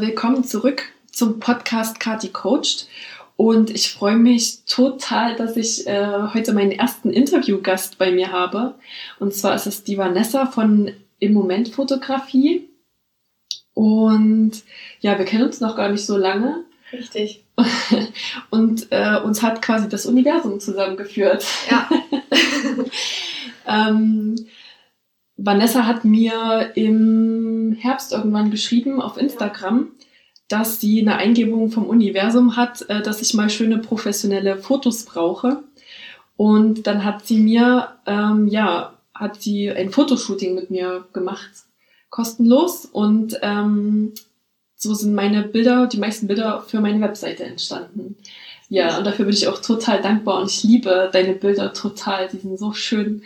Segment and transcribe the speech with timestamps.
[0.00, 2.88] Willkommen zurück zum Podcast Kati Coached.
[3.36, 8.74] Und ich freue mich total, dass ich äh, heute meinen ersten Interviewgast bei mir habe.
[9.18, 12.68] Und zwar ist es die Vanessa von Im Moment Fotografie.
[13.74, 14.52] Und
[15.00, 16.64] ja, wir kennen uns noch gar nicht so lange.
[16.92, 17.44] Richtig.
[18.50, 21.44] Und äh, uns hat quasi das Universum zusammengeführt.
[21.70, 21.88] Ja.
[23.88, 24.36] ähm,
[25.36, 29.88] Vanessa hat mir im Herbst irgendwann geschrieben auf Instagram,
[30.48, 35.62] dass sie eine Eingebung vom Universum hat, äh, dass ich mal schöne professionelle Fotos brauche.
[36.36, 41.50] Und dann hat sie mir, ähm, ja, hat sie ein Fotoshooting mit mir gemacht,
[42.10, 42.86] kostenlos.
[42.86, 44.12] Und ähm,
[44.76, 48.16] so sind meine Bilder, die meisten Bilder für meine Webseite entstanden.
[48.68, 52.28] Ja, und dafür bin ich auch total dankbar und ich liebe deine Bilder total.
[52.28, 53.22] Die sind so schön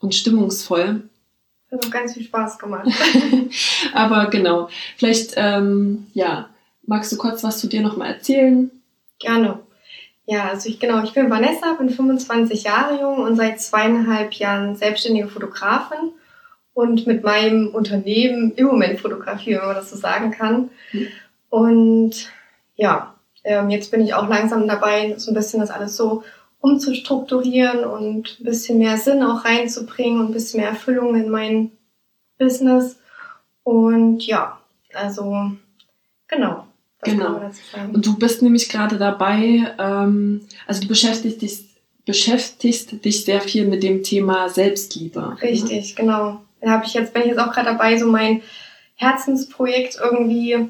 [0.00, 1.02] und stimmungsvoll.
[1.70, 2.88] Hat auch ganz viel Spaß gemacht.
[3.94, 6.48] Aber genau, vielleicht, ähm, ja,
[6.86, 8.70] magst du kurz was zu dir nochmal erzählen?
[9.18, 9.58] Gerne.
[10.26, 14.74] Ja, also ich, genau, ich bin Vanessa, bin 25 Jahre jung und seit zweieinhalb Jahren
[14.74, 16.12] selbstständige Fotografin
[16.74, 20.70] und mit meinem Unternehmen im Moment fotografiere, wenn man das so sagen kann.
[20.92, 21.08] Mhm.
[21.48, 22.30] Und
[22.74, 26.24] ja, ähm, jetzt bin ich auch langsam dabei, so ein bisschen das alles so
[26.66, 31.70] umzustrukturieren und ein bisschen mehr Sinn auch reinzubringen und ein bisschen mehr Erfüllung in mein
[32.38, 32.98] Business.
[33.62, 34.58] Und ja,
[34.92, 35.52] also
[36.26, 36.66] genau.
[37.02, 37.50] genau.
[37.92, 41.64] Und du bist nämlich gerade dabei, ähm, also du beschäftigst dich,
[42.04, 45.20] beschäftigst dich sehr viel mit dem Thema Selbstliebe.
[45.20, 45.42] Ne?
[45.42, 46.02] Richtig, ne?
[46.02, 46.40] genau.
[46.60, 48.42] Da habe ich jetzt, bin ich jetzt auch gerade dabei, so mein
[48.96, 50.68] Herzensprojekt irgendwie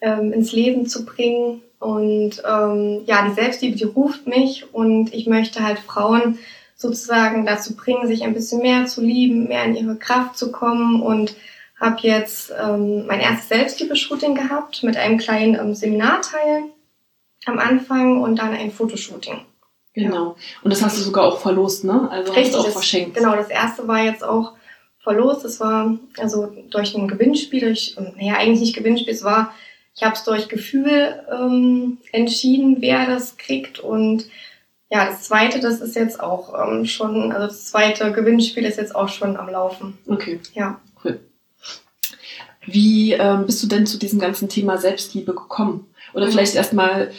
[0.00, 5.26] ähm, ins Leben zu bringen und ähm, ja, die Selbstliebe, die ruft mich und ich
[5.26, 6.38] möchte halt Frauen
[6.76, 11.02] sozusagen dazu bringen, sich ein bisschen mehr zu lieben, mehr in ihre Kraft zu kommen
[11.02, 11.36] und
[11.78, 16.64] habe jetzt ähm, mein erstes Selbstliebe-Shooting gehabt mit einem kleinen ähm, Seminarteil
[17.44, 19.40] am Anfang und dann ein Fotoshooting.
[19.92, 20.36] Genau.
[20.62, 22.08] Und das hast du sogar auch verlost, ne?
[22.10, 23.14] Also Richtig, hast du auch verschenkt.
[23.14, 24.54] genau, das erste war jetzt auch
[25.00, 25.44] verlost.
[25.44, 29.52] Das war also durch ein Gewinnspiel, durch, naja, eigentlich nicht Gewinnspiel, es war
[29.94, 33.78] ich habe es durch Gefühl ähm, entschieden, wer das kriegt.
[33.78, 34.24] Und
[34.90, 38.94] ja, das zweite, das ist jetzt auch ähm, schon, also das zweite Gewinnspiel ist jetzt
[38.94, 39.96] auch schon am Laufen.
[40.06, 40.40] Okay.
[40.54, 40.80] Ja.
[41.04, 41.20] Cool.
[42.66, 45.86] Wie ähm, bist du denn zu diesem ganzen Thema Selbstliebe gekommen?
[46.12, 46.32] Oder mhm.
[46.32, 47.12] vielleicht erstmal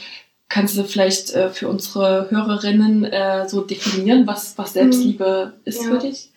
[0.49, 5.61] kannst du vielleicht äh, für unsere Hörerinnen äh, so definieren, was, was Selbstliebe mhm.
[5.65, 5.89] ist ja.
[5.89, 6.31] für dich?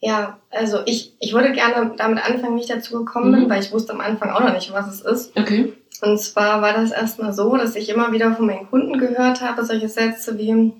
[0.00, 3.50] Ja, also ich, ich würde gerne damit anfangen, wie ich dazu gekommen bin, mhm.
[3.50, 5.36] weil ich wusste am Anfang auch noch nicht, was es ist.
[5.36, 5.74] Okay.
[6.00, 9.64] Und zwar war das erstmal so, dass ich immer wieder von meinen Kunden gehört habe,
[9.64, 10.72] solche Sätze wie,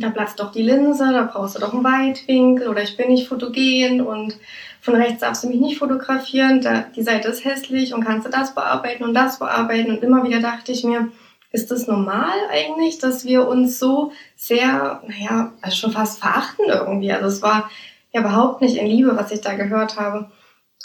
[0.00, 3.28] da platzt doch die Linse, da brauchst du doch einen Weitwinkel oder ich bin nicht
[3.28, 4.38] fotogen und
[4.80, 8.30] von rechts darfst du mich nicht fotografieren, da, die Seite ist hässlich und kannst du
[8.30, 9.90] das bearbeiten und das bearbeiten.
[9.90, 11.10] Und immer wieder dachte ich mir,
[11.52, 17.12] ist das normal eigentlich, dass wir uns so sehr, naja, also schon fast verachten irgendwie.
[17.12, 17.70] Also es war
[18.14, 20.30] ja überhaupt nicht in Liebe, was ich da gehört habe.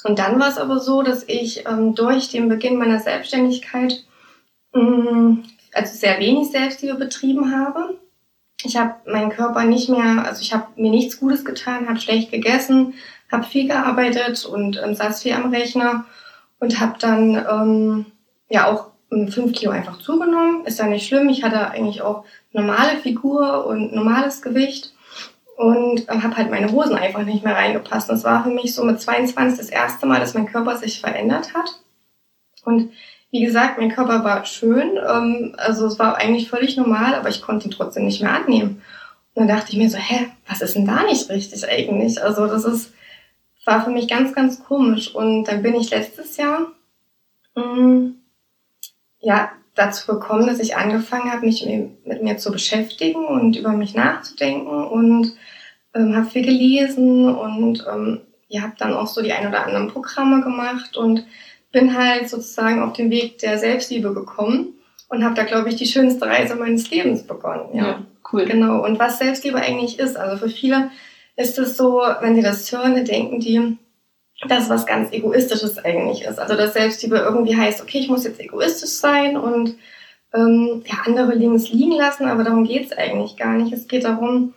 [0.03, 4.03] Und dann war es aber so, dass ich ähm, durch den Beginn meiner Selbstständigkeit
[4.73, 7.97] ähm, also sehr wenig Selbstliebe betrieben habe.
[8.63, 12.31] Ich habe meinen Körper nicht mehr, also ich habe mir nichts Gutes getan, habe schlecht
[12.31, 12.95] gegessen,
[13.31, 16.06] habe viel gearbeitet und ähm, saß viel am Rechner
[16.59, 18.06] und habe dann ähm,
[18.50, 20.66] ja auch ähm, fünf Kilo einfach zugenommen.
[20.66, 21.29] Ist ja nicht schlimm.
[21.29, 24.94] Ich hatte eigentlich auch normale Figur und normales Gewicht
[25.59, 28.09] und habe halt meine Hosen einfach nicht mehr reingepasst.
[28.09, 31.02] Und es war für mich so mit 22 das erste Mal, dass mein Körper sich
[31.02, 31.82] verändert hat.
[32.64, 32.94] Und
[33.29, 37.41] wie gesagt, mein Körper war schön, ähm, also es war eigentlich völlig normal, aber ich
[37.41, 38.82] konnte ihn trotzdem nicht mehr annehmen.
[39.34, 42.23] Und dann dachte ich mir so, hä, was ist denn da nicht richtig eigentlich?
[42.23, 42.94] Also das ist,
[43.66, 45.14] war für mich ganz, ganz komisch.
[45.14, 46.67] Und dann bin ich letztes Jahr,
[47.56, 48.16] mh, mm,
[49.20, 53.96] ja, dazu gekommen, dass ich angefangen habe, mich mit mir zu beschäftigen und über mich
[53.96, 55.34] nachzudenken und
[55.96, 59.87] ähm, habe viel gelesen und ähm, ihr habt dann auch so die ein oder anderen
[59.87, 61.26] Programme gemacht und
[61.72, 64.73] bin halt sozusagen auf den Weg der Selbstliebe gekommen
[65.08, 67.75] und habe da, glaube ich, die schönste Reise meines Lebens begonnen.
[67.75, 67.84] Ja.
[67.84, 68.02] ja,
[68.32, 68.46] cool.
[68.46, 68.84] Genau.
[68.84, 70.91] Und was Selbstliebe eigentlich ist, also für viele
[71.35, 73.78] ist es so, wenn sie das hören, denken die,
[74.47, 76.40] das was ganz Egoistisches eigentlich ist.
[76.40, 79.76] Also dass Selbstliebe irgendwie heißt, okay, ich muss jetzt egoistisch sein und
[80.34, 83.74] ähm, ja, andere links liegen lassen, aber darum geht's eigentlich gar nicht.
[83.74, 84.53] Es geht darum,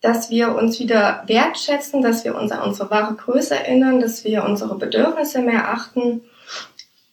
[0.00, 4.44] dass wir uns wieder wertschätzen, dass wir uns an unsere wahre Größe erinnern, dass wir
[4.44, 6.22] unsere Bedürfnisse mehr achten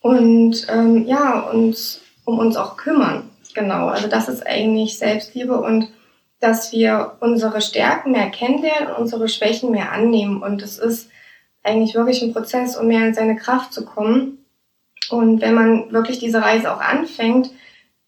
[0.02, 3.30] und ähm, ja, uns um uns auch kümmern.
[3.56, 5.90] Genau, also das ist eigentlich Selbstliebe und
[6.40, 10.42] dass wir unsere Stärken mehr kennenlernen und unsere Schwächen mehr annehmen.
[10.42, 11.10] Und es ist
[11.64, 14.46] eigentlich wirklich ein Prozess, um mehr in seine Kraft zu kommen.
[15.10, 17.52] Und wenn man wirklich diese Reise auch anfängt,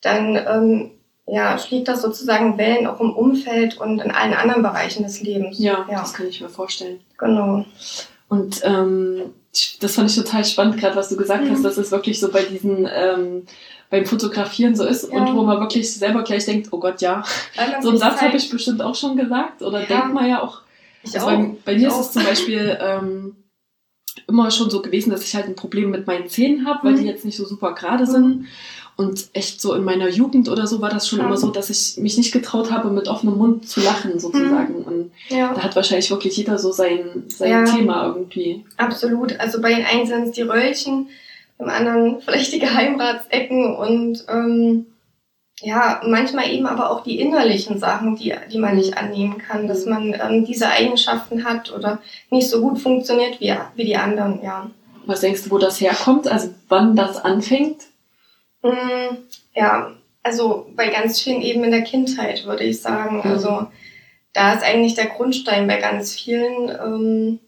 [0.02, 0.92] dann ähm,
[1.28, 5.60] ja, schlägt das sozusagen Wellen auch im Umfeld und in allen anderen Bereichen des Lebens.
[5.60, 6.02] Ja, ja.
[6.02, 7.00] das kann ich mir vorstellen.
[7.18, 7.66] Genau.
[8.28, 9.34] Und ähm,
[9.80, 11.52] das fand ich total spannend, gerade was du gesagt mhm.
[11.52, 13.46] hast, dass es wirklich so bei diesen ähm,
[13.90, 15.20] beim Fotografieren so ist ja.
[15.20, 17.24] und wo man wirklich selber gleich denkt, oh Gott, ja,
[17.82, 19.86] so einen Satz habe ich bestimmt auch schon gesagt oder ja.
[19.86, 20.62] denkt man ja auch.
[21.04, 21.32] Ich also auch.
[21.32, 22.02] Bei, bei mir ich ist auch.
[22.02, 23.36] es zum Beispiel ähm,
[24.32, 26.98] immer schon so gewesen, dass ich halt ein Problem mit meinen Zähnen habe, weil mhm.
[27.02, 28.12] die jetzt nicht so super gerade mhm.
[28.12, 28.48] sind.
[28.98, 31.26] Und echt so in meiner Jugend oder so war das schon ja.
[31.26, 34.80] immer so, dass ich mich nicht getraut habe, mit offenem Mund zu lachen sozusagen.
[34.80, 34.84] Mhm.
[34.84, 35.54] Und ja.
[35.54, 37.64] da hat wahrscheinlich wirklich jeder so sein, sein ja.
[37.66, 38.66] Thema irgendwie.
[38.78, 39.40] Absolut.
[39.40, 41.10] Also bei den einen sind es die Röllchen,
[41.58, 44.86] beim anderen vielleicht die Geheimratsecken und ähm,
[45.62, 49.86] ja, manchmal eben aber auch die innerlichen Sachen, die, die man nicht annehmen kann, dass
[49.86, 52.00] man ähm, diese Eigenschaften hat oder
[52.32, 54.70] nicht so gut funktioniert wie, wie die anderen, ja.
[55.06, 56.28] Was denkst du, wo das herkommt?
[56.28, 57.84] Also wann das anfängt?
[58.64, 59.18] Mm,
[59.56, 59.92] ja,
[60.24, 63.18] also bei ganz vielen eben in der Kindheit, würde ich sagen.
[63.18, 63.32] Mhm.
[63.32, 63.68] Also
[64.34, 66.70] da ist eigentlich der Grundstein bei ganz vielen.
[66.70, 67.40] Ähm,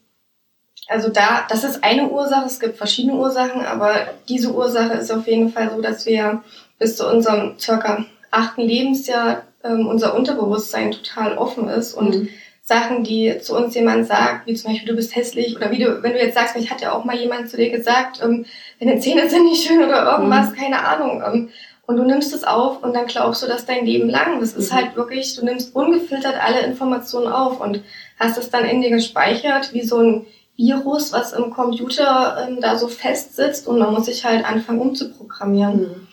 [0.87, 3.95] also da, das ist eine Ursache, es gibt verschiedene Ursachen, aber
[4.27, 6.43] diese Ursache ist auf jeden Fall so, dass wir
[6.79, 12.29] bis zu unserem circa achten Lebensjahr ähm, unser Unterbewusstsein total offen ist und mhm.
[12.65, 16.01] Sachen, die zu uns jemand sagt, wie zum Beispiel du bist hässlich oder wie du,
[16.01, 18.45] wenn du jetzt sagst, vielleicht hat ja auch mal jemand zu dir gesagt, ähm,
[18.79, 20.55] deine Zähne sind nicht schön oder irgendwas, mhm.
[20.55, 21.21] keine Ahnung.
[21.25, 21.49] Ähm,
[21.85, 24.39] und du nimmst es auf und dann glaubst du das dein Leben lang.
[24.39, 24.75] Das ist mhm.
[24.77, 27.83] halt wirklich, du nimmst ungefiltert alle Informationen auf und
[28.17, 32.77] hast es dann in dir gespeichert, wie so ein Virus, was im Computer ähm, da
[32.77, 35.81] so fest sitzt und man muss sich halt anfangen umzuprogrammieren.
[35.81, 36.07] Mhm.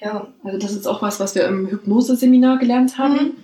[0.00, 0.28] Ja.
[0.44, 3.14] Also das ist auch was, was wir im Hypnoseseminar gelernt haben.
[3.14, 3.36] Mhm.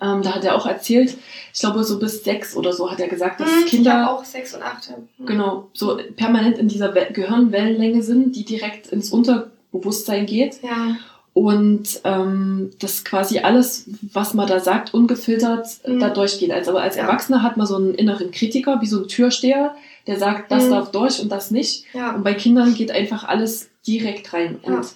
[0.00, 1.16] Ähm, da hat er auch erzählt,
[1.52, 4.24] ich glaube so bis sechs oder so hat er gesagt, dass hm, Kinder ich auch
[4.24, 4.88] sechs und acht.
[4.88, 5.26] Hm.
[5.26, 10.62] Genau, so permanent in dieser Gehirnwellenlänge sind, die direkt ins Unterbewusstsein geht.
[10.62, 10.96] Ja.
[11.32, 16.00] Und ähm, das quasi alles, was man da sagt, ungefiltert mhm.
[16.00, 16.50] da durchgeht.
[16.50, 17.02] Also aber als ja.
[17.02, 19.74] Erwachsener hat man so einen inneren Kritiker, wie so ein Türsteher,
[20.06, 20.70] der sagt, das mhm.
[20.70, 21.84] darf durch und das nicht.
[21.92, 22.14] Ja.
[22.14, 24.58] Und bei Kindern geht einfach alles direkt rein.
[24.62, 24.86] Und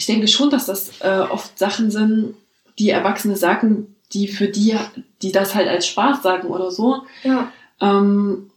[0.00, 2.34] ich denke schon, dass das äh, oft Sachen sind,
[2.78, 4.74] die Erwachsene sagen, die für die,
[5.20, 7.02] die das halt als Spaß sagen oder so.
[7.22, 7.52] Ja.
[7.82, 8.50] Ähm,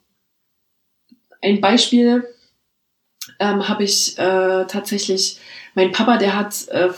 [1.42, 2.26] ein Beispiel
[3.40, 5.38] ähm, habe ich äh, tatsächlich,
[5.76, 6.92] mein Papa, der hat äh,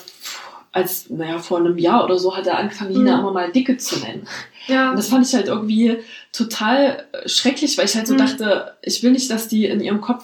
[0.71, 3.21] als, naja, vor einem Jahr oder so hat er angefangen, Lina mhm.
[3.21, 4.27] immer mal Dicke zu nennen.
[4.67, 4.91] Ja.
[4.91, 5.97] Und das fand ich halt irgendwie
[6.31, 8.19] total äh, schrecklich, weil ich halt so mhm.
[8.19, 10.23] dachte, ich will nicht, dass die in ihrem Kopf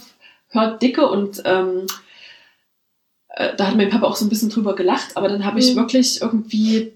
[0.49, 1.87] hört Dicke und ähm,
[3.35, 5.73] äh, da hat mein Papa auch so ein bisschen drüber gelacht, aber dann habe ich
[5.73, 5.79] mhm.
[5.79, 6.91] wirklich irgendwie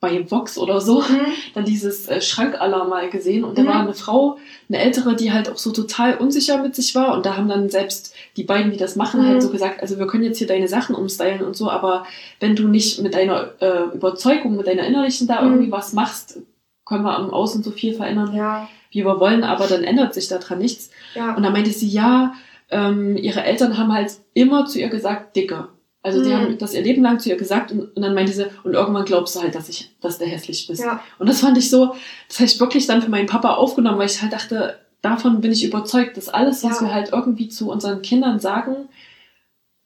[0.00, 1.32] bei Vox oder so, mhm.
[1.54, 3.66] dann dieses äh, Schrankalarm mal gesehen und da mhm.
[3.68, 4.36] war eine Frau,
[4.68, 7.70] eine ältere, die halt auch so total unsicher mit sich war und da haben dann
[7.70, 9.32] selbst die beiden, die das machen, halt mhm.
[9.34, 12.04] halt so gesagt, also wir können jetzt hier deine Sachen umstylen und so, aber
[12.40, 15.52] wenn du nicht mit deiner äh, Überzeugung, mit deiner innerlichen da mhm.
[15.52, 16.38] irgendwie was machst,
[16.84, 18.68] können wir am Außen so viel verändern, ja.
[18.90, 20.90] wie wir wollen, aber dann ändert sich daran nichts.
[21.14, 21.34] Ja.
[21.34, 22.34] Und dann meinte sie, ja,
[22.70, 25.68] ähm, ihre Eltern haben halt immer zu ihr gesagt, dicke.
[26.02, 26.34] Also die mhm.
[26.34, 29.06] haben das ihr Leben lang zu ihr gesagt und, und, dann meinte sie, und irgendwann
[29.06, 30.82] glaubst du halt, dass ich, dass du hässlich bist.
[30.82, 31.00] Ja.
[31.18, 31.94] Und das fand ich so,
[32.28, 35.50] das habe ich wirklich dann für meinen Papa aufgenommen, weil ich halt dachte, davon bin
[35.50, 36.86] ich überzeugt, dass alles, was ja.
[36.86, 38.88] wir halt irgendwie zu unseren Kindern sagen,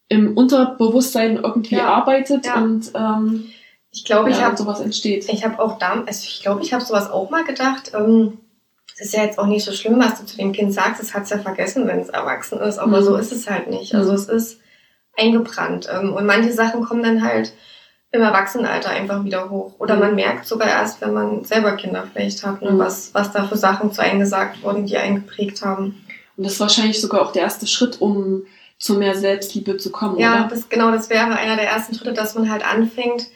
[0.08, 1.86] im Unterbewusstsein irgendwie ja.
[1.86, 2.62] arbeitet ja.
[2.62, 3.44] und ähm,
[3.90, 5.28] ich glaube, ich habe sowas entsteht.
[5.28, 7.92] Ich habe auch da, also ich glaube, ich habe sowas auch mal gedacht.
[7.94, 8.38] Ähm,
[9.00, 11.02] ist ja jetzt auch nicht so schlimm, was du zu dem Kind sagst.
[11.02, 12.78] Es hat es ja vergessen, wenn es erwachsen ist.
[12.78, 13.04] Aber mhm.
[13.04, 13.94] so ist es halt nicht.
[13.94, 14.16] Also mhm.
[14.16, 14.60] es ist
[15.16, 15.88] eingebrannt.
[15.92, 17.52] Ähm, und manche Sachen kommen dann halt
[18.10, 19.74] im Erwachsenenalter einfach wieder hoch.
[19.78, 20.00] Oder mhm.
[20.00, 22.78] man merkt sogar erst, wenn man selber Kinder vielleicht hat, ne, mhm.
[22.78, 26.04] was, was da für Sachen zu eingesagt wurden, die eingeprägt haben.
[26.36, 28.44] Und das ist wahrscheinlich sogar auch der erste Schritt, um
[28.78, 30.48] zu mehr Selbstliebe zu kommen, ja, oder?
[30.50, 33.26] Das, genau, das wäre einer der ersten Schritte, dass man halt anfängt,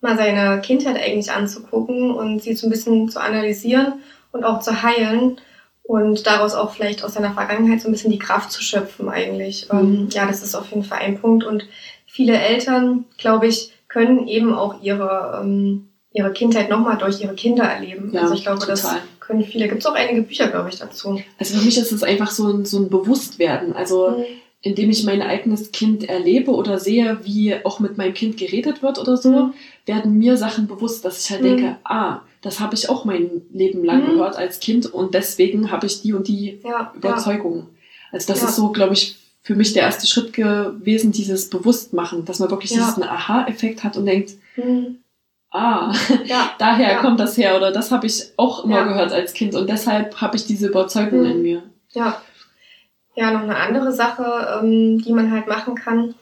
[0.00, 3.94] mal seine Kindheit eigentlich anzugucken und sie so ein bisschen zu analysieren
[4.34, 5.38] und auch zu heilen
[5.84, 9.68] und daraus auch vielleicht aus seiner Vergangenheit so ein bisschen die Kraft zu schöpfen eigentlich.
[9.70, 10.08] Ähm, mhm.
[10.10, 11.44] ja, das ist auf jeden Fall ein Punkt.
[11.44, 11.66] Und
[12.06, 17.64] viele Eltern, glaube ich, können eben auch ihre, ähm, ihre Kindheit nochmal durch ihre Kinder
[17.64, 18.10] erleben.
[18.12, 18.72] Ja, also ich glaube, total.
[18.72, 19.68] das können viele.
[19.68, 21.22] Gibt es auch einige Bücher, glaube ich, dazu.
[21.38, 23.76] Also für mich ist es einfach so ein, so ein Bewusstwerden.
[23.76, 24.24] Also mhm.
[24.64, 28.98] Indem ich mein eigenes Kind erlebe oder sehe, wie auch mit meinem Kind geredet wird
[28.98, 29.54] oder so, mhm.
[29.86, 31.46] werden mir Sachen bewusst, dass ich halt mhm.
[31.46, 34.12] denke, ah, das habe ich auch mein Leben lang mhm.
[34.12, 37.56] gehört als Kind und deswegen habe ich die und die ja, Überzeugung.
[37.56, 37.66] Ja.
[38.12, 38.48] Also das ja.
[38.48, 42.72] ist so, glaube ich, für mich der erste Schritt gewesen, dieses Bewusstmachen, dass man wirklich
[42.72, 44.96] diesen Aha-Effekt hat und denkt, mhm
[45.54, 45.92] ah,
[46.26, 49.70] ja, daher kommt das her oder das habe ich auch immer gehört als Kind und
[49.70, 51.30] deshalb habe ich diese Überzeugung mhm.
[51.30, 51.62] in mir.
[51.92, 52.20] Ja.
[53.16, 56.14] Ja, noch eine andere Sache, ähm, die man halt machen kann,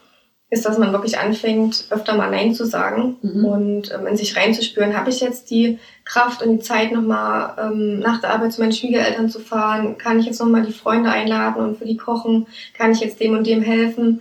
[0.53, 3.45] ist, dass man wirklich anfängt, öfter mal Nein zu sagen mhm.
[3.47, 8.01] und ähm, in sich reinzuspüren, habe ich jetzt die Kraft und die Zeit, nochmal ähm,
[8.01, 9.97] nach der Arbeit zu meinen Schwiegereltern zu fahren?
[9.97, 12.47] Kann ich jetzt nochmal die Freunde einladen und für die kochen?
[12.77, 14.21] Kann ich jetzt dem und dem helfen?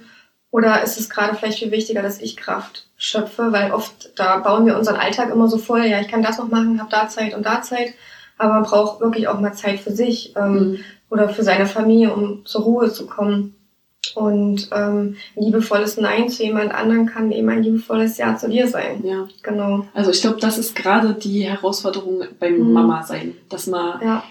[0.51, 3.51] Oder ist es gerade vielleicht viel wichtiger, dass ich Kraft schöpfe?
[3.51, 6.47] Weil oft, da bauen wir unseren Alltag immer so voll, ja, ich kann das noch
[6.47, 7.93] machen, habe da Zeit und da Zeit.
[8.37, 10.79] Aber man braucht wirklich auch mal Zeit für sich ähm, mhm.
[11.11, 13.55] Oder für seine Familie, um zur Ruhe zu kommen.
[14.15, 18.67] Und ähm, ein liebevolles Nein zu jemand anderem kann eben ein liebevolles Ja zu dir
[18.67, 19.05] sein.
[19.05, 19.27] Ja.
[19.43, 19.85] Genau.
[19.93, 22.73] Also ich glaube, das ist gerade die Herausforderung beim mhm.
[22.73, 24.23] Mama sein, dass man ja.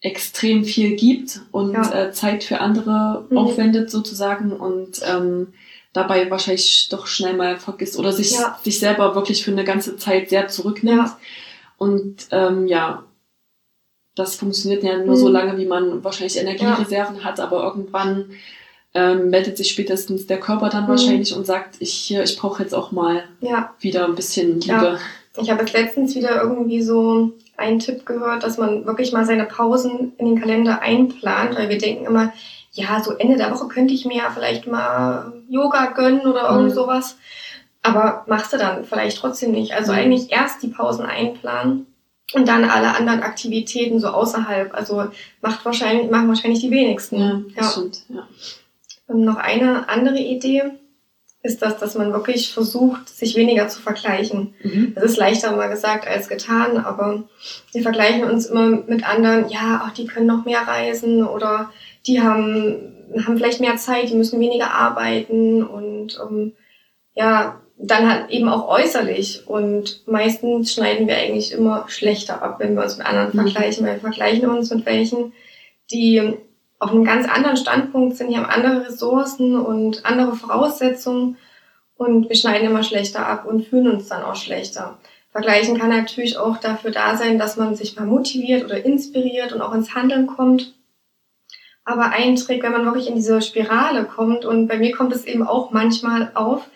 [0.00, 1.92] extrem viel gibt und ja.
[1.92, 3.38] äh, Zeit für andere mhm.
[3.38, 5.48] aufwendet sozusagen und ähm,
[5.92, 8.58] dabei wahrscheinlich doch schnell mal vergisst oder sich, ja.
[8.62, 11.10] sich selber wirklich für eine ganze Zeit sehr zurücknimmt.
[11.78, 13.02] Und ähm, ja,
[14.16, 15.20] das funktioniert ja nur mhm.
[15.20, 17.24] so lange, wie man wahrscheinlich Energiereserven ja.
[17.24, 18.30] hat, aber irgendwann
[18.94, 20.88] ähm, meldet sich spätestens der Körper dann mhm.
[20.88, 23.74] wahrscheinlich und sagt, ich, ich brauche jetzt auch mal ja.
[23.78, 24.98] wieder ein bisschen Liebe.
[25.38, 29.44] Ich habe jetzt letztens wieder irgendwie so einen Tipp gehört, dass man wirklich mal seine
[29.44, 32.32] Pausen in den Kalender einplant, weil wir denken immer,
[32.72, 36.70] ja, so Ende der Woche könnte ich mir ja vielleicht mal Yoga gönnen oder irgend
[36.70, 36.74] mhm.
[36.74, 37.18] sowas.
[37.82, 39.74] Aber machst du dann vielleicht trotzdem nicht.
[39.74, 39.98] Also mhm.
[39.98, 41.86] eigentlich erst die Pausen einplanen
[42.34, 44.74] und dann alle anderen Aktivitäten so außerhalb.
[44.74, 45.08] Also
[45.40, 47.18] macht wahrscheinlich, machen wahrscheinlich die wenigsten.
[47.18, 47.70] Ja, ja.
[47.70, 48.26] stimmt, ja.
[49.06, 50.64] Und noch eine andere Idee
[51.46, 54.54] ist das, dass man wirklich versucht, sich weniger zu vergleichen.
[54.62, 54.92] Mhm.
[54.94, 57.22] Das ist leichter mal gesagt als getan, aber
[57.72, 61.70] wir vergleichen uns immer mit anderen, ja, auch die können noch mehr reisen oder
[62.06, 66.52] die haben, haben vielleicht mehr Zeit, die müssen weniger arbeiten und ähm,
[67.14, 69.46] ja, dann halt eben auch äußerlich.
[69.46, 73.42] Und meistens schneiden wir eigentlich immer schlechter ab, wenn wir uns mit anderen mhm.
[73.42, 75.32] vergleichen, weil wir vergleichen uns mit welchen,
[75.90, 76.36] die
[76.78, 81.38] auf einem ganz anderen Standpunkt sind, die haben andere Ressourcen und andere Voraussetzungen
[81.96, 84.98] und wir schneiden immer schlechter ab und fühlen uns dann auch schlechter.
[85.30, 89.62] Vergleichen kann natürlich auch dafür da sein, dass man sich mal motiviert oder inspiriert und
[89.62, 90.74] auch ins Handeln kommt.
[91.84, 95.24] Aber ein Trick, wenn man wirklich in diese Spirale kommt, und bei mir kommt es
[95.24, 96.68] eben auch manchmal auf,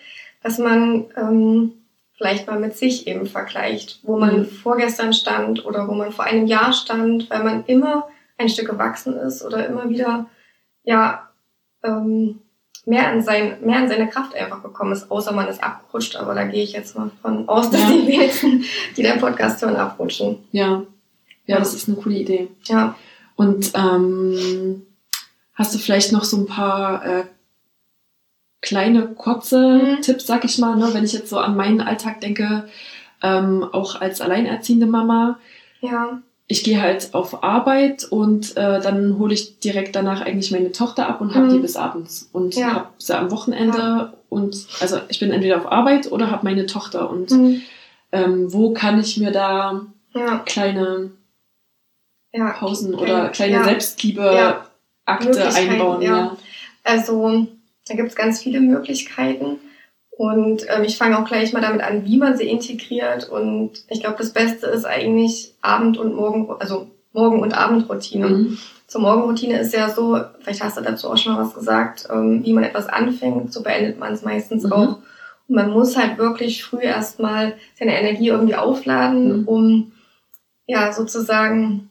[0.43, 1.73] dass man ähm,
[2.13, 4.45] vielleicht mal mit sich eben vergleicht, wo man mhm.
[4.45, 8.07] vorgestern stand oder wo man vor einem Jahr stand, weil man immer
[8.37, 10.27] ein Stück gewachsen ist oder immer wieder
[10.83, 11.29] ja
[11.83, 12.39] ähm,
[12.85, 16.15] mehr in sein mehr in seine Kraft einfach gekommen ist, außer man ist abgerutscht.
[16.15, 17.91] Aber da gehe ich jetzt mal von aus, dass ja.
[17.91, 18.63] die wenigsten,
[18.97, 20.39] die den Podcast hören, abrutschen.
[20.51, 20.83] Ja.
[21.45, 22.49] ja, das ist eine coole Idee.
[22.65, 22.95] Ja.
[23.35, 24.83] Und ähm,
[25.61, 27.23] Hast du vielleicht noch so ein paar äh,
[28.61, 30.01] kleine, kurze mhm.
[30.01, 30.89] Tipps, sag ich mal, ne?
[30.93, 32.67] wenn ich jetzt so an meinen Alltag denke,
[33.21, 35.39] ähm, auch als alleinerziehende Mama.
[35.81, 36.21] Ja.
[36.47, 41.07] Ich gehe halt auf Arbeit und äh, dann hole ich direkt danach eigentlich meine Tochter
[41.07, 41.49] ab und habe mhm.
[41.51, 42.73] die bis abends und ja.
[42.73, 44.13] habe sie am Wochenende ja.
[44.29, 47.61] und also ich bin entweder auf Arbeit oder habe meine Tochter und mhm.
[48.11, 50.39] ähm, wo kann ich mir da ja.
[50.39, 51.11] kleine
[52.59, 54.61] Pausen oder kleine Selbstliebe
[55.05, 56.01] Akte einbauen.
[56.01, 56.35] Ja.
[56.83, 57.47] Also
[57.87, 59.59] da gibt es ganz viele Möglichkeiten.
[60.11, 63.29] Und ähm, ich fange auch gleich mal damit an, wie man sie integriert.
[63.29, 68.29] Und ich glaube, das Beste ist eigentlich Abend- und Morgen, also Morgen- und Abendroutine.
[68.29, 68.57] Mhm.
[68.87, 72.43] Zur Morgenroutine ist ja so, vielleicht hast du dazu auch schon mal was gesagt, ähm,
[72.43, 74.73] wie man etwas anfängt, so beendet man es meistens mhm.
[74.73, 74.97] auch.
[75.47, 79.47] Und man muss halt wirklich früh erstmal seine Energie irgendwie aufladen, mhm.
[79.47, 79.91] um
[80.67, 81.89] ja sozusagen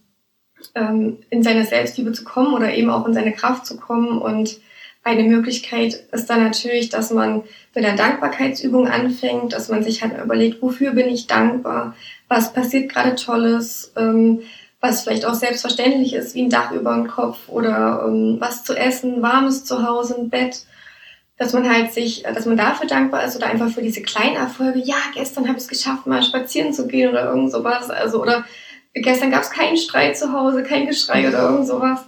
[0.74, 4.18] ähm, in seine Selbstliebe zu kommen oder eben auch in seine Kraft zu kommen.
[4.18, 4.60] Und
[5.02, 7.42] eine Möglichkeit ist dann natürlich, dass man
[7.74, 11.94] mit einer Dankbarkeitsübung anfängt, dass man sich halt überlegt, wofür bin ich dankbar,
[12.28, 14.40] was passiert gerade Tolles, ähm,
[14.80, 18.74] was vielleicht auch selbstverständlich ist, wie ein Dach über dem Kopf oder ähm, was zu
[18.74, 20.64] essen, warmes Zuhause, ein Bett,
[21.38, 24.78] dass man halt sich, dass man dafür dankbar ist oder einfach für diese kleinen Erfolge,
[24.80, 28.44] ja, gestern habe ich es geschafft, mal spazieren zu gehen oder irgend sowas, also oder
[28.92, 32.00] gestern gab es keinen Streit zu Hause, kein Geschrei oder irgend sowas.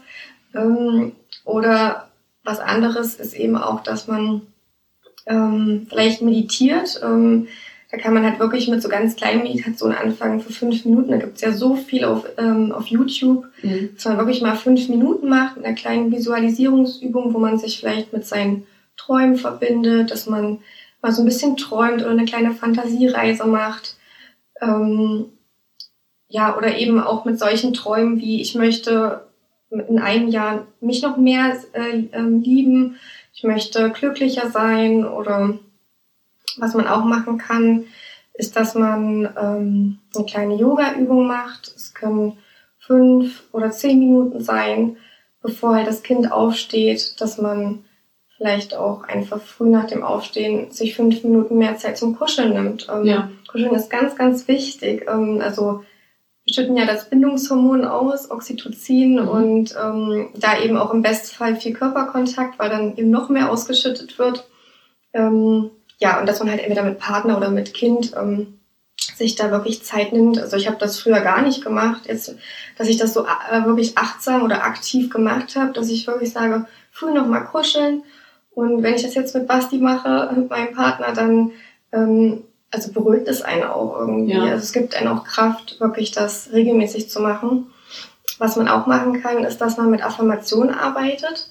[0.54, 1.12] Ähm,
[1.44, 2.08] oder
[2.44, 4.42] was anderes ist eben auch, dass man
[5.26, 7.00] ähm, vielleicht meditiert.
[7.02, 7.49] Ähm,
[7.92, 11.11] Da kann man halt wirklich mit so ganz kleinen Meditationen anfangen für fünf Minuten.
[11.11, 13.90] Da gibt's ja so viel auf, ähm, auf YouTube, mhm.
[13.94, 18.14] dass man wirklich mal fünf Minuten macht mit einer kleinen Visualisierungsübung, wo man sich vielleicht
[18.14, 20.61] mit seinen Träumen verbindet, dass man
[21.02, 23.96] mal so ein bisschen träumt oder eine kleine Fantasiereise macht.
[24.62, 25.26] Ähm,
[26.28, 29.20] ja, oder eben auch mit solchen Träumen wie ich möchte
[29.72, 32.96] in einem Jahr mich noch mehr äh, ähm, lieben,
[33.34, 35.58] ich möchte glücklicher sein oder
[36.58, 37.84] was man auch machen kann,
[38.34, 41.72] ist, dass man ähm, eine kleine Yoga-Übung macht.
[41.74, 42.38] Es können
[42.78, 44.96] fünf oder zehn Minuten sein,
[45.40, 47.84] bevor halt das Kind aufsteht, dass man
[48.36, 52.88] vielleicht auch einfach früh nach dem Aufstehen sich fünf Minuten mehr Zeit zum Kuscheln nimmt.
[52.92, 53.30] Ähm, ja.
[53.50, 55.06] Kuscheln ist ganz, ganz wichtig.
[55.08, 55.84] Ähm, also
[56.49, 59.28] schütten ja das Bindungshormon aus, Oxytocin mhm.
[59.28, 64.18] und ähm, da eben auch im Bestfall viel Körperkontakt, weil dann eben noch mehr ausgeschüttet
[64.18, 64.49] wird.
[65.12, 68.58] Ähm, ja, und dass man halt entweder mit Partner oder mit Kind ähm,
[68.96, 70.38] sich da wirklich Zeit nimmt.
[70.38, 72.34] Also ich habe das früher gar nicht gemacht, jetzt,
[72.76, 76.66] dass ich das so äh, wirklich achtsam oder aktiv gemacht habe, dass ich wirklich sage,
[76.90, 78.02] früh noch mal kuscheln.
[78.50, 81.52] Und wenn ich das jetzt mit Basti mache, mit meinem Partner, dann
[81.92, 84.32] ähm, also beruhigt es einen auch irgendwie.
[84.32, 84.44] Ja.
[84.44, 87.70] Also es gibt einen auch Kraft, wirklich das regelmäßig zu machen.
[88.38, 91.50] Was man auch machen kann, ist, dass man mit Affirmationen arbeitet.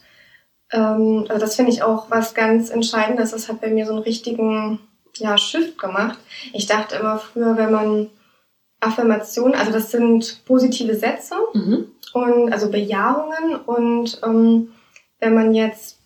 [0.71, 3.31] Ähm, also das finde ich auch was ganz Entscheidendes.
[3.31, 4.79] Das hat bei mir so einen richtigen
[5.17, 6.17] ja, Shift gemacht.
[6.53, 8.09] Ich dachte immer früher, wenn man
[8.79, 11.91] Affirmationen, also das sind positive Sätze mhm.
[12.13, 14.69] und also Bejahungen und ähm,
[15.19, 15.99] wenn man jetzt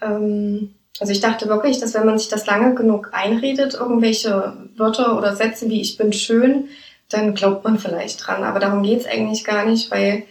[0.00, 5.16] ähm, also ich dachte wirklich, dass wenn man sich das lange genug einredet, irgendwelche Wörter
[5.16, 6.68] oder Sätze wie ich bin schön,
[7.08, 8.44] dann glaubt man vielleicht dran.
[8.44, 10.24] Aber darum geht's eigentlich gar nicht, weil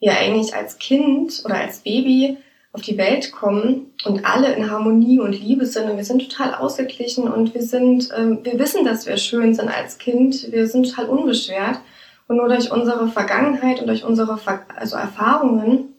[0.00, 2.38] wir eigentlich als Kind oder als Baby
[2.72, 6.54] auf die Welt kommen und alle in Harmonie und Liebe sind und wir sind total
[6.54, 10.88] ausgeglichen und wir sind, äh, wir wissen, dass wir schön sind als Kind, wir sind
[10.88, 11.80] total unbeschwert
[12.28, 15.94] und nur durch unsere Vergangenheit und durch unsere Ver also Erfahrungen,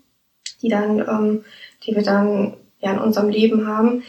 [0.61, 1.43] die dann, ähm,
[1.85, 4.03] die wir dann ja in unserem Leben haben,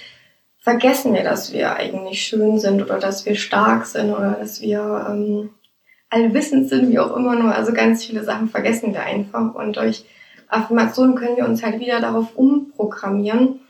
[0.59, 5.07] vergessen wir, dass wir eigentlich schön sind oder dass wir stark sind oder dass wir
[5.09, 5.51] ähm,
[6.09, 7.55] allwissend sind, wie auch immer nur.
[7.55, 10.05] Also ganz viele Sachen vergessen wir einfach und durch
[10.49, 13.61] Affirmationen können wir uns halt wieder darauf umprogrammieren,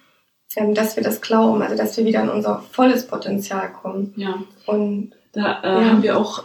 [0.56, 4.12] ähm, dass wir das glauben, also dass wir wieder in unser volles Potenzial kommen.
[4.16, 4.42] Ja.
[4.66, 5.90] Und da äh, ja.
[5.90, 6.44] haben wir auch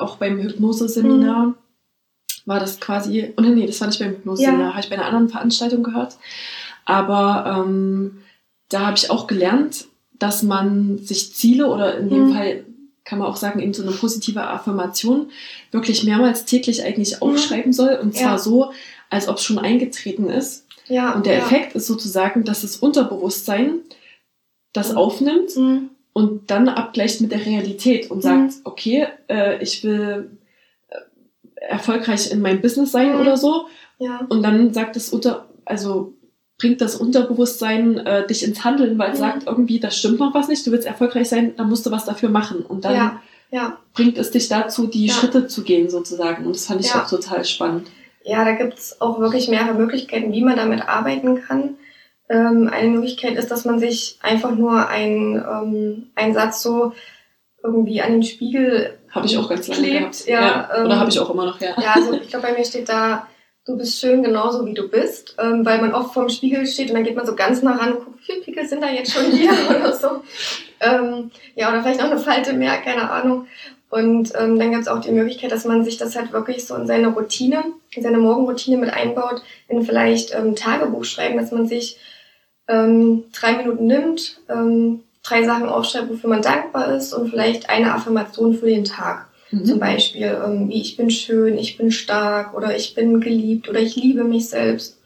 [0.00, 1.54] auch beim Hypnoseseminar mhm.
[2.46, 4.70] war das quasi, oder nee, das war nicht beim Hypnoseseminar, ja.
[4.70, 6.16] habe ich bei einer anderen Veranstaltung gehört.
[6.84, 8.18] Aber ähm,
[8.68, 9.86] da habe ich auch gelernt,
[10.18, 12.34] dass man sich Ziele oder in dem mhm.
[12.34, 12.64] Fall
[13.04, 15.30] kann man auch sagen, eben so eine positive Affirmation
[15.72, 17.22] wirklich mehrmals täglich eigentlich mhm.
[17.22, 17.98] aufschreiben soll.
[18.00, 18.38] Und zwar ja.
[18.38, 18.72] so,
[19.08, 20.66] als ob es schon eingetreten ist.
[20.86, 21.40] Ja, und der ja.
[21.40, 23.80] Effekt ist sozusagen, dass das Unterbewusstsein
[24.72, 24.98] das mhm.
[24.98, 25.90] aufnimmt mhm.
[26.12, 28.60] und dann abgleicht mit der Realität und sagt, mhm.
[28.64, 30.38] okay, äh, ich will
[30.88, 30.96] äh,
[31.60, 33.20] erfolgreich in meinem Business sein mhm.
[33.20, 33.66] oder so.
[33.98, 34.26] Ja.
[34.28, 36.14] Und dann sagt es unter, also
[36.60, 39.24] bringt das Unterbewusstsein äh, dich ins Handeln, weil es mhm.
[39.24, 42.04] sagt irgendwie, das stimmt noch was nicht, du willst erfolgreich sein, dann musst du was
[42.04, 42.60] dafür machen.
[42.60, 43.78] Und dann ja, ja.
[43.94, 45.14] bringt es dich dazu, die ja.
[45.14, 46.46] Schritte zu gehen sozusagen.
[46.46, 47.88] Und das fand ich auch total spannend.
[48.22, 51.76] Ja, da gibt's auch wirklich mehrere Möglichkeiten, wie man damit arbeiten kann.
[52.28, 56.92] Ähm, eine Möglichkeit ist, dass man sich einfach nur ein, ähm, einen Satz so
[57.62, 60.00] irgendwie an den Spiegel habe ich auch ganz lange klebt.
[60.00, 60.26] Gehabt.
[60.26, 60.70] Ja, ja.
[60.76, 61.74] Ähm, Oder habe ich auch immer noch, ja.
[61.80, 63.26] Ja, also ich glaube, bei mir steht da
[63.66, 66.94] du bist schön genauso wie du bist, ähm, weil man oft vorm Spiegel steht und
[66.94, 69.12] dann geht man so ganz nah ran und guckt, wie viele Pickel sind da jetzt
[69.12, 70.22] schon hier oder so.
[70.80, 73.46] Ähm, ja, oder vielleicht noch eine Falte mehr, keine Ahnung.
[73.90, 76.76] Und ähm, dann gibt es auch die Möglichkeit, dass man sich das halt wirklich so
[76.76, 81.66] in seine Routine, in seine Morgenroutine mit einbaut, in vielleicht ähm, Tagebuch schreiben, dass man
[81.66, 81.98] sich
[82.68, 87.92] ähm, drei Minuten nimmt, ähm, drei Sachen aufschreibt, wofür man dankbar ist und vielleicht eine
[87.92, 89.26] Affirmation für den Tag.
[89.50, 89.64] Mhm.
[89.64, 93.80] Zum Beispiel, ähm, wie ich bin schön, ich bin stark oder ich bin geliebt oder
[93.80, 94.98] ich liebe mich selbst.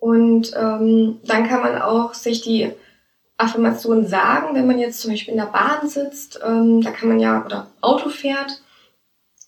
[0.00, 2.72] Und ähm, dann kann man auch sich die
[3.38, 7.20] Affirmation sagen, wenn man jetzt zum Beispiel in der Bahn sitzt, ähm, da kann man
[7.20, 8.62] ja, oder Auto fährt,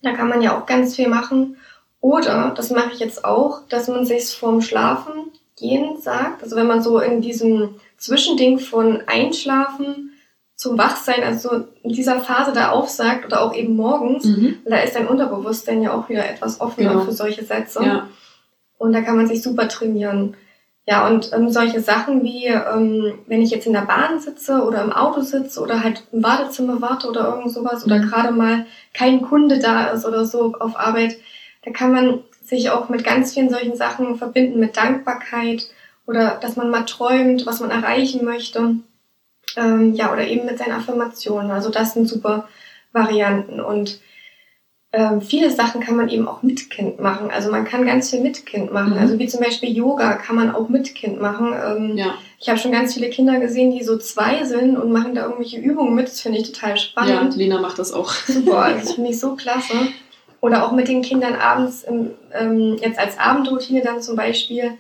[0.02, 1.56] da kann man ja auch ganz viel machen.
[2.00, 6.42] Oder, das mache ich jetzt auch, dass man sich vorm Schlafen gehen sagt.
[6.42, 10.12] Also wenn man so in diesem Zwischending von Einschlafen
[10.58, 14.56] zum Wachsein, also in dieser Phase da aufsagt oder auch eben morgens, mhm.
[14.66, 17.04] da ist dein Unterbewusstsein ja auch wieder etwas offener genau.
[17.04, 17.82] für solche Sätze.
[17.84, 18.08] Ja.
[18.76, 20.36] Und da kann man sich super trainieren.
[20.84, 24.82] Ja, und ähm, solche Sachen wie, ähm, wenn ich jetzt in der Bahn sitze oder
[24.82, 27.92] im Auto sitze oder halt im Badezimmer warte oder irgend sowas mhm.
[27.92, 31.18] oder gerade mal kein Kunde da ist oder so auf Arbeit,
[31.64, 35.68] da kann man sich auch mit ganz vielen solchen Sachen verbinden, mit Dankbarkeit
[36.06, 38.80] oder dass man mal träumt, was man erreichen möchte
[39.58, 41.50] Ähm, ja, oder eben mit seinen Affirmationen.
[41.50, 42.48] Also das sind super
[42.92, 43.60] Varianten.
[43.60, 44.00] Und
[44.92, 47.30] ähm, viele Sachen kann man eben auch mit Kind machen.
[47.30, 48.94] Also man kann ganz viel mit Kind machen.
[48.94, 48.98] Mhm.
[48.98, 51.52] Also wie zum Beispiel Yoga kann man auch mit Kind machen.
[51.52, 52.14] Ähm, Ja.
[52.40, 55.58] Ich habe schon ganz viele Kinder gesehen, die so zwei sind und machen da irgendwelche
[55.58, 56.06] Übungen mit.
[56.06, 57.36] Das finde ich total Ja, spannend.
[57.36, 58.10] Lena macht das auch.
[58.12, 59.74] Super, also das finde ich so klasse.
[60.40, 64.70] Oder auch mit den Kindern abends, im, ähm, jetzt als Abendroutine dann zum Beispiel,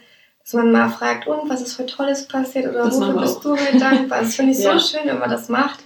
[0.48, 3.50] dass man mal fragt, und was ist für Tolles passiert oder Das wofür bist du
[3.54, 4.22] heute dankbar?
[4.22, 4.78] Das finde ich Ja.
[4.78, 5.80] so schön, wenn man das macht.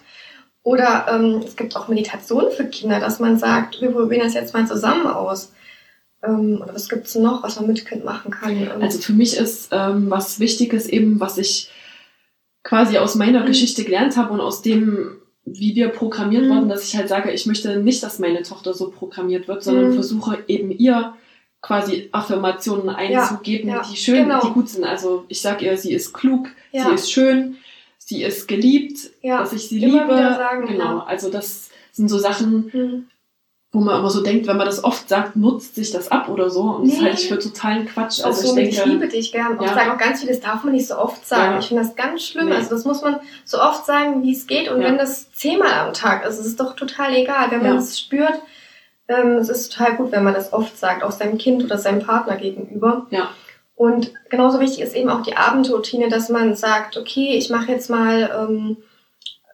[0.63, 4.55] Oder ähm, es gibt auch Meditation für Kinder, dass man sagt, wir probieren das jetzt
[4.55, 5.51] mal zusammen aus.
[6.23, 8.69] Ähm, oder was gibt's noch, was man mit Kind machen kann?
[8.81, 11.69] Also für mich ist ähm, was Wichtiges eben, was ich
[12.63, 13.47] quasi aus meiner Mhm.
[13.47, 16.51] Geschichte gelernt habe und aus dem, wie wir programmiert Mhm.
[16.51, 19.89] wurden, dass ich halt sage, ich möchte nicht, dass meine Tochter so programmiert wird, sondern
[19.89, 19.95] Mhm.
[19.95, 21.15] versuche eben ihr
[21.63, 24.41] quasi Affirmationen einzugeben, ja, die schön, genau.
[24.41, 24.85] die gut sind.
[24.85, 26.87] Also ich sage ihr, sie ist klug, Ja.
[26.89, 27.57] sie ist schön,
[27.99, 29.39] sie ist geliebt, ja.
[29.39, 30.15] dass ich sie immer liebe.
[30.19, 30.97] wieder sagen, genau.
[30.99, 31.05] ja.
[31.07, 33.09] Also das sind so Sachen, Hm.
[33.71, 36.51] wo man immer so denkt, wenn man das oft sagt, nutzt sich das ab oder
[36.51, 36.63] so.
[36.63, 37.05] Und das Nee.
[37.05, 38.23] halte ich für totalen Quatsch.
[38.25, 39.57] Also so ich mit denke, ich liebe dich gern.
[39.59, 39.75] Auch Ja.
[39.75, 41.53] sagen auch ganz viel, das darf man nicht so oft sagen.
[41.53, 41.59] Ja.
[41.61, 42.49] Ich finde das ganz schlimm.
[42.49, 42.55] Nee.
[42.57, 44.69] Also das muss man so oft sagen, wie es geht.
[44.69, 44.89] Und Ja.
[44.89, 47.51] wenn das zehnmal am Tag ist, ist es doch total egal.
[47.51, 47.79] Wenn man Ja.
[47.81, 48.35] es spürt,
[49.17, 52.01] ähm, es ist total gut, wenn man das oft sagt, auch seinem Kind oder seinem
[52.03, 53.07] Partner gegenüber.
[53.11, 53.29] Ja.
[53.77, 57.91] Und genauso wichtig ist eben auch die Abendroutine, dass man sagt, okay, ich mache jetzt
[57.91, 58.77] mal ähm,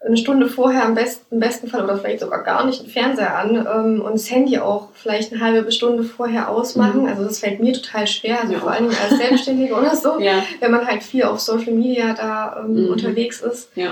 [0.05, 3.37] eine Stunde vorher am besten, im besten Fall oder vielleicht sogar gar nicht den Fernseher
[3.37, 7.03] an ähm, und das Handy auch vielleicht eine halbe Stunde vorher ausmachen.
[7.03, 7.09] Mhm.
[7.09, 8.59] Also das fällt mir total schwer, also Ja.
[8.61, 12.13] vor allen Dingen als Selbstständige oder so, ja, wenn man halt viel auf Social Media
[12.15, 12.91] da ähm, Mhm.
[12.93, 13.71] unterwegs ist.
[13.77, 13.91] Ja.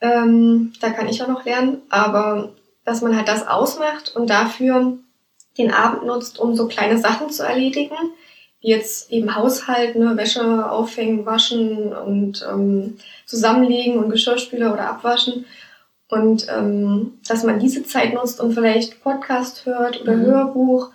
[0.00, 2.50] Ähm, da kann ich auch noch lernen, aber
[2.88, 4.98] dass man halt das ausmacht und dafür
[5.58, 7.96] den Abend nutzt, um so kleine Sachen zu erledigen,
[8.60, 12.96] wie jetzt eben Haushalt, ne, Wäsche aufhängen, waschen und ähm,
[13.26, 15.44] zusammenlegen und Geschirrspüler oder abwaschen.
[16.08, 20.22] Und ähm, dass man diese Zeit nutzt und vielleicht Podcast hört oder Mhm.
[20.26, 20.88] Hörbuch.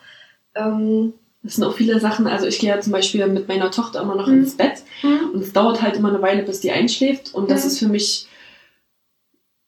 [0.56, 2.25] Ähm, das sind auch viele Sachen.
[2.25, 4.39] Also ich gehe ja zum Beispiel mit meiner Tochter immer noch Mhm.
[4.39, 4.82] ins Bett
[5.34, 7.34] und es dauert halt immer eine Weile, bis die einschläft.
[7.34, 7.67] Und das Mhm.
[7.67, 8.27] ist für mich,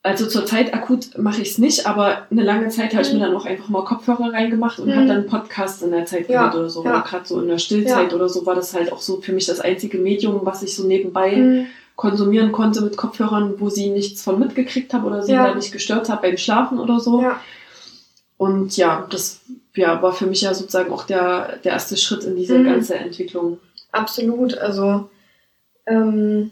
[0.06, 3.18] also zurzeit akut mache ich es nicht, aber eine lange Zeit habe ich Mhm.
[3.18, 4.94] mir dann auch einfach mal Kopfhörer reingemacht und Mhm.
[4.96, 6.84] habe dann Podcast in der Zeit Ja, gehört oder so.
[6.84, 7.00] ja.
[7.00, 9.60] Gerade so in der Stillzeit oder so war das halt auch so für mich das
[9.60, 11.66] einzige Medium, was ich so nebenbei Mhm.
[11.96, 15.48] konsumieren konnte mit Kopfhörern, wo sie nichts von mitgekriegt habe oder sie Ja.
[15.48, 17.22] da nicht gestört habe beim Schlafen oder so.
[17.22, 17.40] Ja.
[18.36, 19.40] Und ja, das
[19.74, 22.64] ja, war für mich ja sozusagen auch der, der erste Schritt in diese Mhm.
[22.66, 23.58] ganze Entwicklung.
[23.92, 25.08] Absolut, also
[25.86, 26.50] ähm,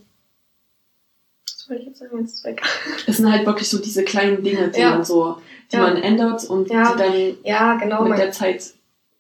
[1.65, 2.63] was wollte ich jetzt sagen, jetzt ist es weg.
[3.07, 4.91] Es sind halt wirklich so diese kleinen Dinge, die Ja.
[4.91, 5.37] man so,
[5.73, 5.83] die Ja.
[5.83, 6.93] man ändert und Ja.
[6.93, 8.01] die dann Ja, genau.
[8.03, 8.73] mit Man, der Zeit.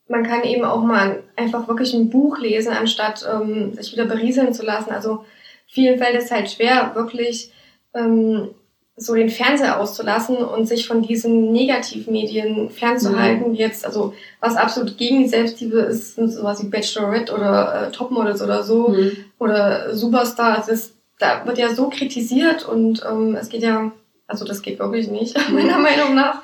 [0.09, 4.53] man kann eben auch mal einfach wirklich ein Buch lesen, anstatt ähm, sich wieder berieseln
[4.53, 4.91] zu lassen.
[4.91, 5.25] Also
[5.67, 7.51] vielen fällt es halt schwer, wirklich
[7.95, 8.51] ähm,
[8.97, 14.97] so den Fernseher auszulassen und sich von diesen Negativmedien fernzuhalten, wie jetzt, also was absolut
[14.99, 18.89] gegen die Selbstliebe ist, sind sowas wie Bachelorette oder äh, Topmodels oder so.
[18.95, 19.13] Hm.
[19.41, 20.59] oder Superstar.
[20.59, 23.93] Also es, da wird ja so kritisiert und ähm, es geht ja,
[24.27, 26.43] also das geht wirklich nicht, meiner Meinung nach.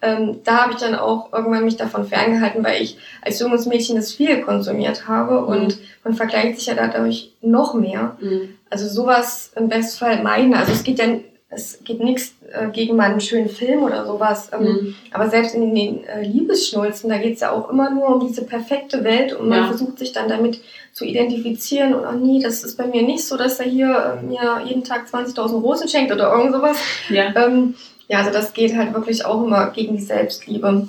[0.00, 3.96] Ähm, da habe ich dann auch irgendwann mich davon ferngehalten, weil ich als junges Mädchen
[3.96, 8.16] das viel konsumiert habe und man vergleicht sich ja dadurch noch mehr.
[8.20, 8.54] Hm.
[8.70, 10.54] Also sowas im Bestfall meinen.
[10.54, 11.06] Also es geht ja,
[11.50, 14.50] es geht nichts äh, gegen mal einen schönen Film oder sowas.
[14.52, 14.94] Ähm, Hm.
[15.10, 19.02] aber selbst in den äh, Liebesschnulzen, da geht's ja auch immer nur um diese perfekte
[19.02, 19.66] Welt und man Ja.
[19.66, 20.60] versucht sich dann damit
[20.98, 24.26] zu identifizieren und ach nee, das ist bei mir nicht so, dass er hier äh,
[24.26, 26.76] mir jeden Tag 20.000 Rosen schenkt oder irgend sowas.
[27.08, 27.32] Ja.
[27.36, 27.76] Ähm,
[28.08, 30.88] ja, also das geht halt wirklich auch immer gegen die Selbstliebe.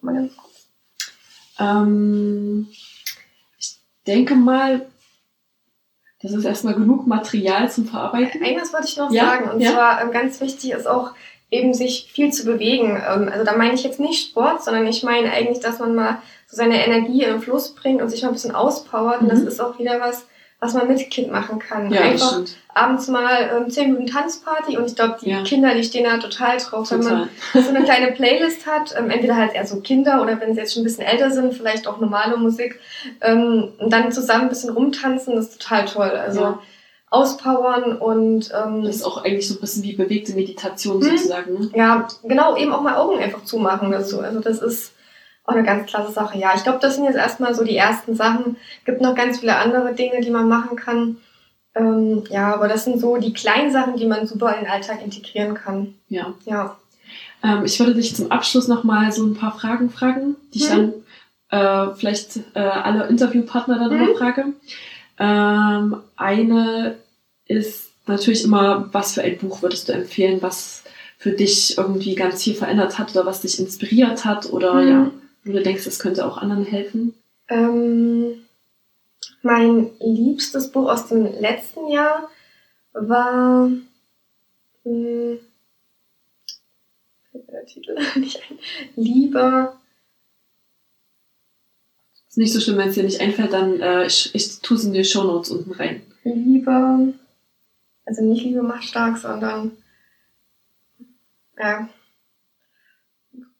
[0.00, 0.68] Mal ganz kurz.
[1.58, 2.68] Ähm,
[3.58, 4.86] ich denke mal,
[6.22, 8.42] das ist erstmal genug Material zum Verarbeiten.
[8.42, 9.72] Eines wollte ich noch Ja, sagen und ja.
[9.72, 11.10] zwar ähm, ganz wichtig ist auch
[11.50, 12.90] eben sich viel zu bewegen.
[13.08, 16.18] Ähm, also da meine ich jetzt nicht Sport, sondern ich meine eigentlich, dass man mal
[16.46, 19.20] so seine Energie in den Fluss bringt und sich mal ein bisschen auspowert.
[19.22, 19.48] Und das Mhm.
[19.48, 20.26] ist auch wieder was,
[20.62, 21.90] was man mit Kind machen kann.
[21.90, 22.56] Ja, Einfach stimmt.
[22.74, 25.42] abends mal ähm, 10 Minuten Tanzparty und ich glaube, die Ja.
[25.42, 27.62] Kinder, die stehen da total drauf, wenn man Total.
[27.62, 30.74] so eine kleine Playlist hat, ähm, entweder halt eher so Kinder oder wenn sie jetzt
[30.74, 32.78] schon ein bisschen älter sind, vielleicht auch normale Musik,
[33.22, 36.10] ähm, und dann zusammen ein bisschen rumtanzen, das ist total toll.
[36.10, 36.58] Also Ja.
[37.10, 41.02] Auspowern und ähm, Das ist auch eigentlich so ein bisschen wie bewegte Meditation Mhm.
[41.02, 41.54] sozusagen.
[41.54, 41.70] Ne?
[41.74, 44.20] ja, genau, eben auch mal Augen einfach zumachen dazu.
[44.20, 44.92] Also das ist
[45.44, 46.38] auch eine ganz klasse Sache.
[46.38, 48.56] Ja, ich glaube, das sind jetzt erstmal so die ersten Sachen.
[48.84, 51.16] Gibt noch ganz viele andere Dinge, die man machen kann.
[51.74, 55.02] Ähm, ja, aber das sind so die kleinen Sachen, die man super in den Alltag
[55.04, 55.94] integrieren kann.
[56.08, 56.34] Ja.
[56.44, 56.76] Ja.
[57.42, 60.92] Ähm, ich würde dich zum Abschluss nochmal so ein paar Fragen fragen, die ich Mhm.
[61.50, 64.44] dann äh, vielleicht äh, alle Interviewpartner dann immer frage.
[65.20, 66.96] Ähm, eine
[67.46, 70.82] ist natürlich immer, was für ein Buch würdest du empfehlen, was
[71.18, 74.88] für dich irgendwie ganz viel verändert hat oder was dich inspiriert hat oder Mhm.
[74.88, 75.10] ja,
[75.44, 77.14] wo du denkst, es könnte auch anderen helfen?
[77.48, 78.46] Ähm,
[79.42, 82.28] mein liebstes Buch aus dem letzten Jahr
[82.92, 83.68] war.
[84.84, 85.36] Mh,
[87.32, 88.58] mir der Titel nicht ein.
[88.96, 89.72] Liebe.
[92.30, 94.84] Ist nicht so schlimm, wenn es dir nicht einfällt, dann äh, ich, ich tue es
[94.84, 96.00] in die Shownotes unten rein.
[96.22, 97.12] Liebe.
[98.06, 99.72] Also nicht Liebe macht stark, sondern.
[101.58, 101.88] Ja.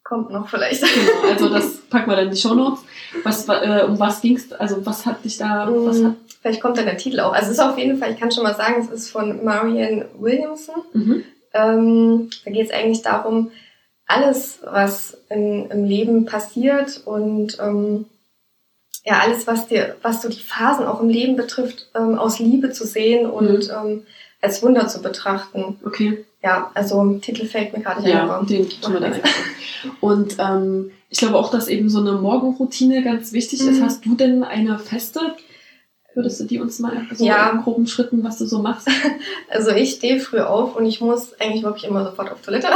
[0.05, 0.83] Kommt noch vielleicht.
[0.83, 2.85] Genau, also das packen wir dann in die Shownotes.
[3.25, 4.53] Was, äh, um was ging's?
[4.53, 7.33] Also was hat dich da, was hat, Mm, Vielleicht kommt dann der Titel auch.
[7.33, 10.09] Also es ist auf jeden Fall, ich kann schon mal sagen, es ist von Marianne
[10.19, 10.77] Williamson.
[10.93, 11.25] mhm.
[11.53, 13.51] Ähm, da geht es eigentlich darum,
[14.07, 18.07] alles, was in, im Leben passiert und ähm,
[19.11, 22.71] ja, alles, was dir, was so die Phasen auch im Leben betrifft, ähm, aus Liebe
[22.71, 24.05] zu sehen und ähm,
[24.41, 25.79] als Wunder zu betrachten.
[25.85, 26.25] okay.
[26.43, 28.31] Ja, also Titel fällt mir gerade nicht Ja, ein.
[28.31, 29.31] aber- den tun wir dann einfach.
[30.01, 33.79] Und ähm, ich glaube auch, dass eben so eine Morgenroutine ganz wichtig ist.
[33.81, 33.85] Mhm.
[33.85, 35.21] Hast du denn eine feste?
[36.15, 37.51] Würdest du die uns mal so Ja.
[37.51, 38.89] in groben Schritten, was du so machst?
[39.51, 42.69] Also ich stehe früh auf und ich muss eigentlich wirklich immer sofort auf Toilette.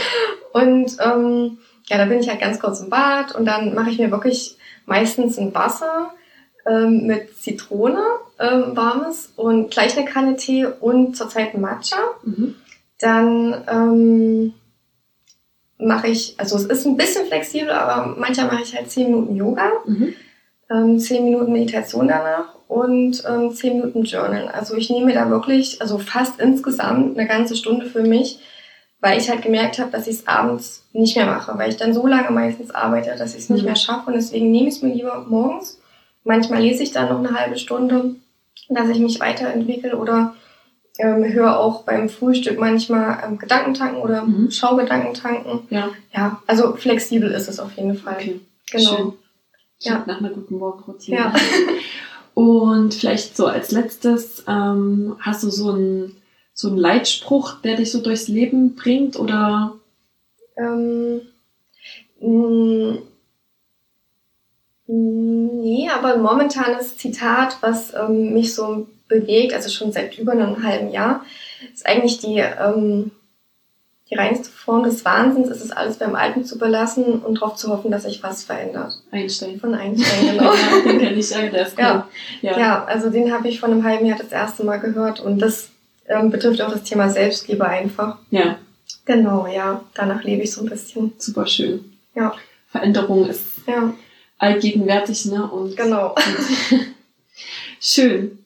[0.52, 3.98] Und ähm, ja, da bin ich halt ganz kurz im Bad und dann mache ich
[3.98, 6.12] mir wirklich meistens ein Wasser
[6.66, 8.02] ähm, mit Zitrone,
[8.38, 11.96] ähm, warmes und gleich eine Kanne Tee und zurzeit Matcha.
[12.24, 12.54] Mhm.
[12.98, 14.54] Dann ähm,
[15.78, 19.36] mache ich, also es ist ein bisschen flexibel, aber manchmal mache ich halt 10 Minuten
[19.36, 20.14] Yoga, Mhm.
[20.70, 24.48] ähm, 10 Minuten Meditation danach und ähm, 10 Minuten Journal.
[24.48, 28.38] Also ich nehme da wirklich, also fast insgesamt eine ganze Stunde für mich,
[29.02, 31.92] weil ich halt gemerkt habe, dass ich es abends nicht mehr mache, weil ich dann
[31.92, 33.66] so lange meistens arbeite, dass ich es nicht Mhm.
[33.66, 35.78] mehr schaffe und deswegen nehme ich es mir lieber morgens.
[36.24, 38.14] Manchmal lese ich dann noch eine halbe Stunde,
[38.70, 40.34] dass ich mich weiterentwickle oder
[40.98, 44.50] ähm, höre auch beim Frühstück manchmal ähm, Gedankentanken oder Mhm.
[44.50, 45.60] Schaugedankentanken.
[45.70, 48.14] Ja, Ja, also flexibel ist es auf jeden Fall.
[48.14, 48.40] okay.
[48.70, 48.96] Genau.
[48.96, 49.12] Schön.
[49.80, 50.04] Ja.
[50.06, 51.16] Nach einer guten Morgenroutine.
[51.18, 51.32] Ja.
[52.34, 56.16] Und vielleicht so als letztes, ähm, hast du so einen,
[56.62, 59.74] so einen Leitspruch, der dich so durchs Leben bringt oder
[60.56, 61.22] Ähm,
[62.20, 62.98] mh,
[64.86, 70.62] nee, aber ein momentanes Zitat, was ähm, mich so bewegt, also schon seit über einem
[70.62, 71.24] halben Jahr,
[71.72, 73.10] ist eigentlich die, ähm,
[74.08, 77.70] die reinste Form des Wahnsinns, ist es alles beim Alten zu belassen und darauf zu
[77.70, 79.02] hoffen, dass sich was verändert.
[79.10, 79.58] Einstein?
[79.58, 80.52] Von Einstein, genau.
[80.52, 81.76] ja, den kenne ich, ja, der ist.
[81.76, 82.08] Ja.
[82.40, 82.58] Ja.
[82.58, 85.71] Ja, also den habe ich vor einem halben Jahr das erste Mal gehört und das
[86.14, 88.18] ähm, betrifft auch das Thema Selbstliebe einfach.
[88.30, 88.58] ja,
[89.04, 91.12] Genau, ja, danach lebe ich so ein bisschen.
[91.18, 91.92] super schön.
[92.14, 92.34] Ja.
[92.68, 93.92] Veränderung ist Ja,
[94.38, 95.44] allgegenwärtig, ne?
[95.50, 96.14] Und genau.
[97.80, 98.38] Schön.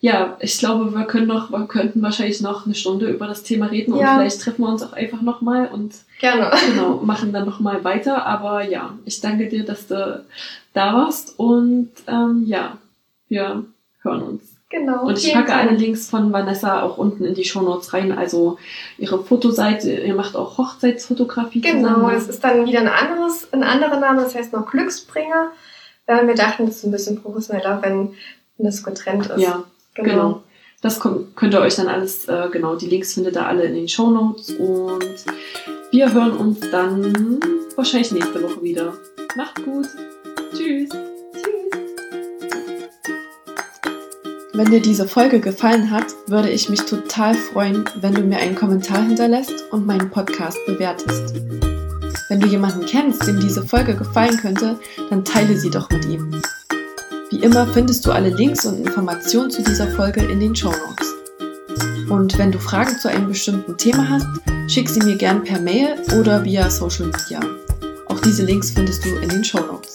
[0.00, 3.66] Ja, ich glaube, wir können noch, wir könnten wahrscheinlich noch eine Stunde über das Thema
[3.66, 4.14] reden Ja.
[4.14, 6.50] und vielleicht treffen wir uns auch einfach nochmal und Gerne.
[6.68, 8.26] genau, machen dann nochmal weiter.
[8.26, 10.24] Aber ja, ich danke dir, dass du
[10.74, 12.78] da warst und ähm, ja,
[13.28, 13.64] wir
[14.02, 14.42] hören uns.
[14.72, 15.04] Genau.
[15.04, 18.10] Und ich packe alle Links von Vanessa auch unten in die Shownotes rein.
[18.10, 18.58] Also
[18.96, 24.00] ihre Fotoseite, ihr macht auch Hochzeitsfotografie Genau, es ist dann wieder ein anderes, ein anderer
[24.00, 25.52] Name, das heißt noch Glücksbringer.
[26.06, 28.14] Wir dachten, das ist ein bisschen professioneller, wenn,
[28.56, 29.42] das getrennt ist.
[29.42, 30.42] Ja, genau.
[30.80, 33.74] Das kommt, könnt ihr euch dann alles, äh, genau, die Links findet ihr alle in
[33.74, 35.24] den Show Notes und
[35.90, 37.40] wir hören uns dann
[37.76, 38.94] wahrscheinlich nächste Woche wieder.
[39.36, 39.86] Macht gut.
[40.54, 40.90] Tschüss.
[44.54, 48.54] Wenn dir diese Folge gefallen hat, würde ich mich total freuen, wenn du mir einen
[48.54, 51.34] Kommentar hinterlässt und meinen Podcast bewertest.
[52.28, 56.42] Wenn du jemanden kennst, dem diese Folge gefallen könnte, dann teile sie doch mit ihm.
[57.30, 61.14] Wie immer findest du alle Links und Informationen zu dieser Folge in den Show Notes.
[62.10, 64.26] Und wenn du Fragen zu einem bestimmten Thema hast,
[64.68, 67.40] schick sie mir gern per Mail oder via Social Media.
[68.06, 69.91] Auch diese Links findest du in den Show Notes.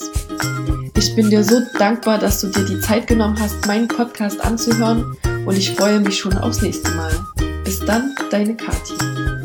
[0.97, 5.15] Ich bin dir so dankbar, dass du dir die Zeit genommen hast, meinen Podcast anzuhören
[5.45, 7.13] und ich freue mich schon aufs nächste Mal.
[7.63, 9.36] Bis dann, deine Kathi.